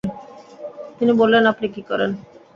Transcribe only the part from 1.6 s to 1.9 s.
কী